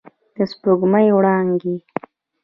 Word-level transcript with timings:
د 0.35 0.37
سپوږمۍ 0.51 1.07
وړانګې 1.15 1.75